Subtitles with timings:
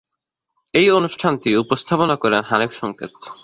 [0.73, 3.13] এই অনুষ্ঠানটি উপস্থাপনা করেন হানিফ সংকেত।